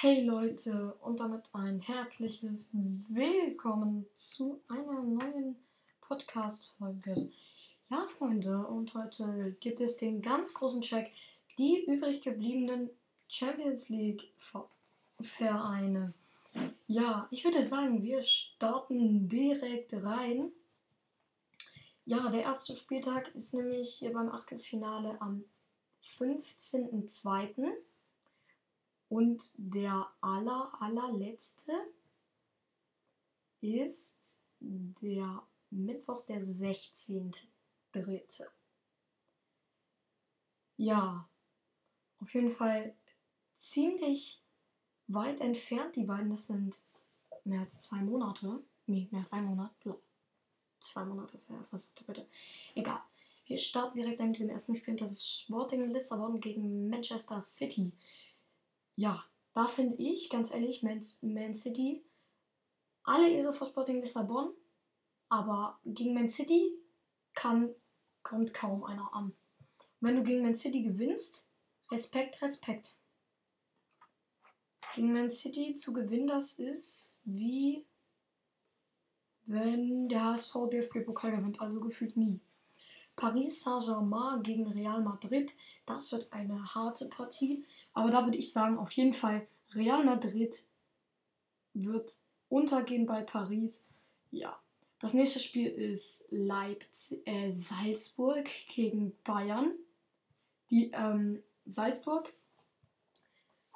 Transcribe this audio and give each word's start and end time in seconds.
Hey 0.00 0.22
Leute 0.22 0.94
und 1.00 1.18
damit 1.18 1.42
ein 1.52 1.80
herzliches 1.80 2.70
Willkommen 3.08 4.06
zu 4.14 4.60
einer 4.68 5.02
neuen 5.02 5.56
Podcast-Folge. 6.02 7.32
Ja, 7.90 8.06
Freunde, 8.06 8.64
und 8.68 8.94
heute 8.94 9.56
gibt 9.58 9.80
es 9.80 9.96
den 9.96 10.22
ganz 10.22 10.54
großen 10.54 10.82
Check, 10.82 11.10
die 11.58 11.84
übrig 11.86 12.22
gebliebenen 12.22 12.90
Champions 13.26 13.88
League-Vereine. 13.88 16.14
Ja, 16.86 17.26
ich 17.32 17.42
würde 17.42 17.64
sagen, 17.64 18.04
wir 18.04 18.22
starten 18.22 19.28
direkt 19.28 19.94
rein. 19.94 20.52
Ja, 22.04 22.30
der 22.30 22.42
erste 22.42 22.76
Spieltag 22.76 23.34
ist 23.34 23.52
nämlich 23.52 23.94
hier 23.94 24.12
beim 24.12 24.28
Achtelfinale 24.28 25.20
am 25.20 25.42
15.02. 26.20 27.72
Und 29.08 29.52
der 29.56 30.12
aller, 30.20 30.70
allerletzte 30.80 31.72
ist 33.60 34.16
der 34.60 35.42
Mittwoch, 35.70 36.24
der 36.26 36.42
16.3. 36.42 38.46
Ja, 40.76 41.28
auf 42.20 42.34
jeden 42.34 42.50
Fall 42.50 42.94
ziemlich 43.54 44.42
weit 45.06 45.40
entfernt, 45.40 45.96
die 45.96 46.04
beiden. 46.04 46.30
Das 46.30 46.46
sind 46.46 46.82
mehr 47.44 47.60
als 47.60 47.80
zwei 47.80 47.98
Monate. 47.98 48.62
Nee, 48.86 49.08
mehr 49.10 49.22
als 49.22 49.32
ein 49.32 49.46
Monat. 49.46 49.72
Zwei 50.80 51.04
Monate 51.04 51.36
ist 51.36 51.48
ja 51.48 51.56
fast 51.64 51.72
das 51.72 51.94
Doppelte. 51.94 52.26
Egal. 52.74 53.00
Wir 53.46 53.58
starten 53.58 53.96
direkt 53.96 54.20
mit 54.20 54.38
dem 54.38 54.50
ersten 54.50 54.76
Spiel. 54.76 54.96
Das 54.96 55.12
ist 55.12 55.26
Sporting 55.26 55.88
Lissabon 55.88 56.40
gegen 56.40 56.90
Manchester 56.90 57.40
City 57.40 57.92
ja, 58.98 59.24
da 59.54 59.68
finde 59.68 59.94
ich, 59.94 60.28
ganz 60.28 60.52
ehrlich, 60.52 60.82
Man, 60.82 61.04
Man 61.22 61.54
City, 61.54 62.04
alle 63.04 63.30
ihre 63.30 63.52
vor 63.52 63.68
Sporting 63.68 64.00
Lissabon, 64.00 64.52
aber 65.28 65.78
gegen 65.84 66.14
Man 66.14 66.28
City 66.28 66.76
kann, 67.32 67.72
kommt 68.24 68.52
kaum 68.52 68.82
einer 68.82 69.14
an. 69.14 69.32
wenn 70.00 70.16
du 70.16 70.24
gegen 70.24 70.42
Man 70.42 70.56
City 70.56 70.82
gewinnst, 70.82 71.48
Respekt, 71.92 72.42
Respekt. 72.42 72.96
Gegen 74.94 75.12
Man 75.12 75.30
City 75.30 75.76
zu 75.76 75.92
gewinnen, 75.92 76.26
das 76.26 76.58
ist 76.58 77.22
wie 77.24 77.86
wenn 79.46 80.08
der 80.08 80.24
HSV 80.24 80.70
DFB-Pokal 80.70 81.36
gewinnt, 81.36 81.60
also 81.60 81.80
gefühlt 81.80 82.16
nie. 82.16 82.40
Paris 83.18 83.64
Saint-Germain 83.64 84.44
gegen 84.44 84.68
Real 84.68 85.02
Madrid. 85.02 85.52
Das 85.86 86.12
wird 86.12 86.32
eine 86.32 86.74
harte 86.74 87.08
Partie. 87.08 87.64
Aber 87.92 88.10
da 88.10 88.24
würde 88.24 88.38
ich 88.38 88.52
sagen, 88.52 88.78
auf 88.78 88.92
jeden 88.92 89.12
Fall 89.12 89.46
Real 89.74 90.04
Madrid 90.04 90.62
wird 91.74 92.16
untergehen 92.48 93.06
bei 93.06 93.22
Paris. 93.22 93.84
Ja. 94.30 94.58
Das 95.00 95.14
nächste 95.14 95.40
Spiel 95.40 95.68
ist 95.68 96.26
Leipzig, 96.30 97.26
äh, 97.26 97.50
Salzburg 97.50 98.48
gegen 98.68 99.12
Bayern. 99.24 99.72
Die 100.70 100.92
ähm, 100.92 101.42
Salzburg, 101.66 102.32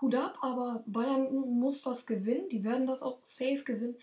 Hut 0.00 0.14
ab, 0.14 0.38
aber 0.40 0.82
Bayern 0.86 1.32
muss 1.32 1.82
das 1.82 2.06
gewinnen. 2.06 2.48
Die 2.48 2.64
werden 2.64 2.86
das 2.86 3.02
auch 3.02 3.18
safe 3.22 3.62
gewinnen. 3.64 3.96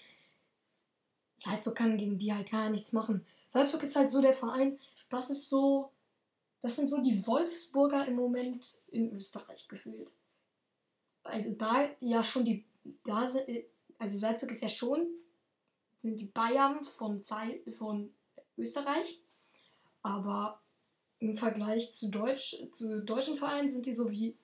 Salzburg 1.36 1.76
kann 1.76 1.98
gegen 1.98 2.20
die 2.20 2.34
halt 2.34 2.52
gar 2.52 2.70
nichts 2.70 2.92
machen. 2.92 3.26
Salzburg 3.48 3.84
ist 3.84 3.96
halt 3.96 4.10
so 4.10 4.22
der 4.22 4.34
Verein, 4.34 4.78
das 5.10 5.30
ist 5.30 5.50
so, 5.50 5.92
das 6.62 6.76
sind 6.76 6.90
so 6.90 7.02
die 7.02 7.26
Wolfsburger 7.26 8.06
im 8.08 8.16
Moment 8.16 8.82
in 8.92 9.14
Österreich 9.14 9.68
gefühlt. 9.68 10.10
Also 11.24 11.54
da 11.54 11.90
ja 12.00 12.24
schon 12.24 12.46
die, 12.46 12.66
da 13.06 13.28
sind, 13.28 13.48
also 13.98 14.18
Salzburg 14.18 14.52
ist 14.52 14.62
ja 14.62 14.70
schon, 14.70 15.08
sind 15.98 16.20
die 16.20 16.28
Bayern 16.28 16.84
von, 16.84 17.22
von 17.72 18.10
Österreich, 18.58 19.20
aber 20.02 20.62
im 21.20 21.36
Vergleich 21.36 21.94
zu, 21.94 22.10
Deutsch, 22.10 22.56
zu 22.72 23.02
deutschen 23.02 23.36
Vereinen 23.36 23.68
sind 23.68 23.86
die 23.86 23.94
so 23.94 24.10
wie 24.10 24.38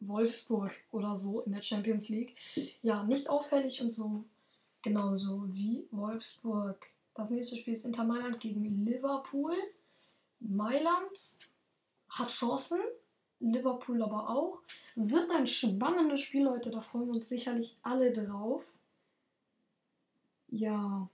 Wolfsburg 0.00 0.72
oder 0.90 1.14
so 1.16 1.42
in 1.42 1.52
der 1.52 1.62
Champions 1.62 2.08
League. 2.08 2.36
Ja, 2.82 3.04
nicht 3.04 3.30
auffällig 3.30 3.80
und 3.80 3.92
so 3.92 4.24
genauso 4.82 5.44
wie 5.48 5.86
Wolfsburg. 5.90 6.86
Das 7.14 7.30
nächste 7.30 7.56
Spiel 7.56 7.72
ist 7.72 7.86
Inter 7.86 8.04
Mailand 8.04 8.40
gegen 8.40 8.64
Liverpool. 8.64 9.54
Mailand 10.40 11.36
hat 12.08 12.30
Chancen, 12.30 12.80
Liverpool 13.38 14.02
aber 14.02 14.28
auch. 14.30 14.62
Wird 14.94 15.30
ein 15.30 15.46
spannendes 15.46 16.20
Spiel, 16.20 16.44
Leute. 16.44 16.70
Da 16.70 16.80
freuen 16.80 17.08
wir 17.08 17.14
uns 17.14 17.28
sicherlich 17.28 17.76
alle 17.82 18.12
drauf. 18.12 18.72
Ja, 20.48 21.08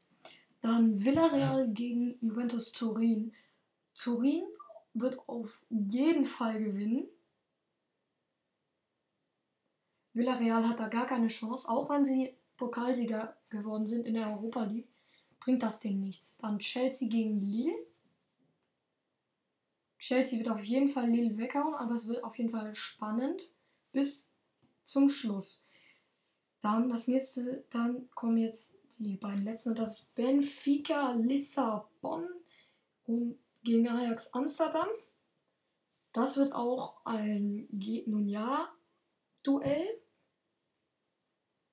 dann 0.60 1.04
Villarreal 1.04 1.68
gegen 1.72 2.16
Juventus 2.20 2.72
Turin. 2.72 3.32
Turin 3.94 4.44
wird 4.94 5.18
auf 5.28 5.60
jeden 5.70 6.24
Fall 6.24 6.62
gewinnen. 6.62 7.08
Villarreal 10.12 10.68
hat 10.68 10.78
da 10.78 10.88
gar 10.88 11.06
keine 11.06 11.28
Chance, 11.28 11.68
auch 11.68 11.88
wenn 11.88 12.04
sie 12.04 12.36
Pokalsieger 12.58 13.36
geworden 13.48 13.86
sind 13.86 14.06
in 14.06 14.14
der 14.14 14.30
Europa 14.30 14.64
League, 14.64 14.88
bringt 15.40 15.62
das 15.62 15.80
denen 15.80 16.02
nichts. 16.02 16.36
Dann 16.38 16.58
Chelsea 16.58 17.08
gegen 17.08 17.46
Lille. 17.46 17.74
Chelsea 20.02 20.40
wird 20.40 20.48
auf 20.48 20.64
jeden 20.64 20.88
Fall 20.88 21.08
Lille 21.08 21.38
weghauen, 21.38 21.74
aber 21.74 21.94
es 21.94 22.08
wird 22.08 22.24
auf 22.24 22.36
jeden 22.36 22.50
Fall 22.50 22.74
spannend 22.74 23.54
bis 23.92 24.32
zum 24.82 25.08
Schluss. 25.08 25.64
Dann 26.60 26.88
das 26.88 27.06
nächste, 27.06 27.64
dann 27.70 28.10
kommen 28.10 28.36
jetzt 28.36 28.76
die 28.98 29.16
beiden 29.16 29.44
letzten. 29.44 29.76
Das 29.76 30.00
ist 30.00 30.14
Benfica 30.16 31.12
Lissabon 31.12 32.28
und 33.04 33.38
gegen 33.62 33.88
Ajax 33.88 34.34
Amsterdam. 34.34 34.88
Das 36.12 36.36
wird 36.36 36.52
auch 36.52 37.06
ein 37.06 37.68
nun 37.70 38.26
ja 38.26 38.74
Duell. 39.44 40.02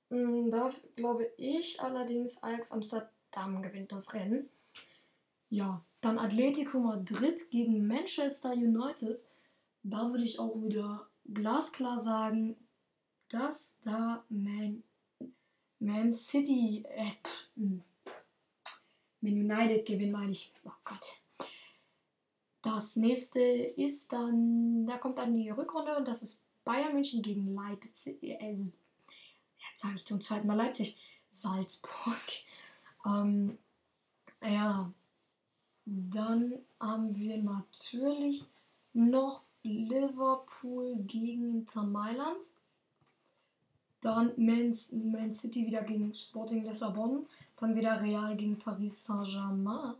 Mm, 0.09 0.51
da 0.51 0.72
glaube 0.96 1.31
ich 1.38 1.81
allerdings 1.81 2.44
Ajax 2.44 2.72
Amsterdam 2.72 3.63
gewinnt 3.63 3.91
das 3.91 4.13
Rennen. 4.13 4.47
Ja, 5.50 5.84
dann 6.02 6.18
Atletico 6.18 6.80
Madrid 6.80 7.50
gegen 7.52 7.88
Manchester 7.88 8.54
United. 8.54 9.28
Da 9.84 10.12
würde 10.12 10.24
ich 10.24 10.40
auch 10.40 10.62
wieder 10.62 11.08
glasklar 11.34 12.00
sagen, 12.00 12.56
dass 13.30 13.78
da 13.84 14.24
Man, 14.30 14.84
Man 15.80 16.14
City, 16.14 16.86
äh, 16.90 17.12
hm, 17.56 17.84
Man 19.22 19.34
United 19.34 19.86
gewinnen, 19.86 20.12
meine 20.12 20.32
ich. 20.32 20.54
Oh 20.64 20.72
Gott. 20.84 21.22
Das 22.62 22.96
nächste 22.96 23.40
ist 23.40 24.12
dann, 24.12 24.86
da 24.86 24.98
kommt 24.98 25.18
dann 25.18 25.34
die 25.34 25.50
Rückrunde 25.50 25.96
und 25.96 26.08
das 26.08 26.22
ist 26.22 26.44
Bayern 26.66 26.94
München 26.94 27.22
gegen 27.22 27.54
Leipzig. 27.54 28.22
Äh, 28.22 28.52
jetzt 28.52 29.82
sage 29.82 29.96
ich 29.96 30.06
zum 30.06 30.22
zweiten 30.22 30.48
Mal 30.48 30.56
Leipzig. 30.56 31.02
Salzburg. 31.30 32.22
Ähm, 33.06 33.58
ja, 34.42 34.92
dann 35.90 36.54
haben 36.80 37.16
wir 37.16 37.42
natürlich 37.42 38.46
noch 38.94 39.42
Liverpool 39.64 40.96
gegen 41.08 41.60
Inter 41.60 41.84
Mailand. 41.84 42.54
Dann 44.02 44.32
Man, 44.38 44.76
Man 45.12 45.34
City 45.34 45.66
wieder 45.66 45.84
gegen 45.84 46.14
Sporting 46.14 46.64
Lissabon. 46.64 47.26
Dann 47.56 47.76
wieder 47.76 48.02
Real 48.02 48.36
gegen 48.38 48.60
Paris 48.60 49.04
Saint-Germain. 49.04 49.96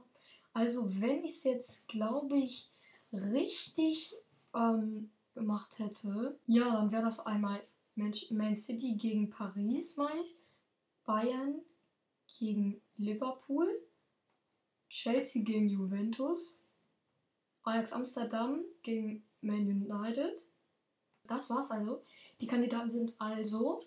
Also 0.54 0.88
wenn 1.02 1.24
ich 1.24 1.32
es 1.32 1.44
jetzt, 1.44 1.88
glaube 1.88 2.38
ich, 2.38 2.70
richtig 3.12 4.16
ähm, 4.54 5.10
gemacht 5.34 5.80
hätte, 5.80 6.38
ja, 6.46 6.72
dann 6.72 6.92
wäre 6.92 7.04
das 7.04 7.20
einmal 7.26 7.62
Man 7.96 8.56
City 8.56 8.94
gegen 8.94 9.30
Paris, 9.30 9.98
meine 9.98 10.22
ich. 10.22 10.35
Bayern 11.06 11.62
gegen 12.38 12.80
Liverpool. 12.97 13.68
Chelsea 14.90 15.44
gegen 15.44 15.70
Juventus, 15.70 16.66
Ajax 17.64 17.94
Amsterdam 17.94 18.64
gegen 18.82 19.24
Man 19.41 19.68
United. 19.68 20.44
Das 21.28 21.50
war's 21.50 21.72
also. 21.72 22.03
Die 22.41 22.47
Kandidaten 22.47 22.90
sind 22.90 23.14
also 23.20 23.86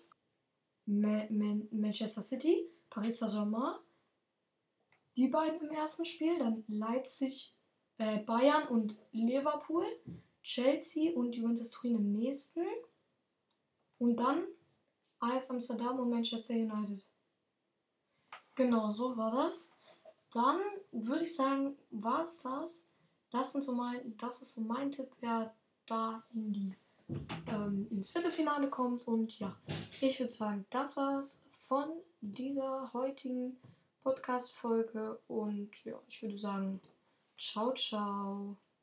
Ma 0.85 1.25
Man 1.29 1.67
Manchester 1.71 2.21
City, 2.21 2.69
Paris 2.89 3.19
Saint-Germain, 3.19 3.75
die 5.17 5.27
beiden 5.27 5.61
im 5.61 5.71
ersten 5.71 6.05
Spiel, 6.05 6.39
dann 6.39 6.63
Leipzig, 6.67 7.53
äh, 7.97 8.19
Bayern 8.19 8.67
und 8.69 8.99
Liverpool, 9.11 9.85
Chelsea 10.41 11.13
und 11.13 11.35
Juventus 11.35 11.69
Turin 11.71 11.95
im 11.95 12.11
nächsten 12.13 12.65
und 13.99 14.17
dann 14.17 14.45
Ajax 15.19 15.49
Amsterdam 15.49 15.99
und 15.99 16.09
Manchester 16.09 16.55
United. 16.55 17.03
Genau, 18.55 18.89
so 18.89 19.15
war 19.17 19.31
das 19.31 19.72
dann 20.33 20.59
würde 20.91 21.23
ich 21.23 21.35
sagen, 21.35 21.77
war 21.91 22.21
es 22.21 22.41
das. 22.41 22.89
Das, 23.31 23.53
sind 23.53 23.63
so 23.63 23.73
mein, 23.73 24.15
das 24.17 24.41
ist 24.41 24.53
so 24.53 24.61
mein 24.61 24.91
Tipp, 24.91 25.09
wer 25.19 25.53
da 25.85 26.23
in 26.33 26.53
die 26.53 26.75
ähm, 27.47 27.87
ins 27.91 28.11
Viertelfinale 28.11 28.69
kommt. 28.69 29.07
Und 29.07 29.37
ja, 29.39 29.55
ich 30.01 30.19
würde 30.19 30.31
sagen, 30.31 30.65
das 30.69 30.97
war's 30.97 31.45
von 31.67 31.89
dieser 32.21 32.91
heutigen 32.93 33.57
Podcast-Folge. 34.03 35.19
Und 35.27 35.71
ja, 35.83 35.99
ich 36.07 36.21
würde 36.21 36.37
sagen, 36.37 36.79
ciao, 37.37 37.73
ciao. 37.73 38.57